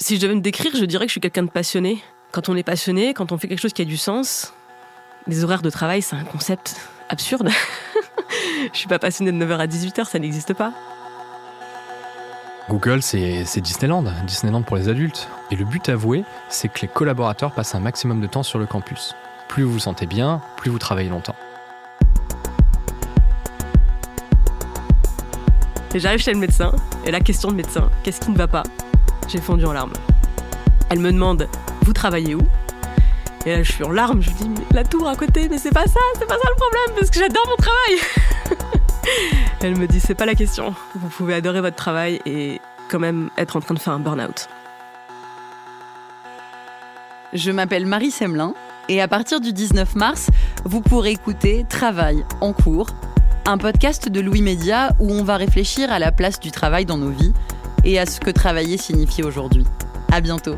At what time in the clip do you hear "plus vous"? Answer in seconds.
19.48-19.72, 20.58-20.78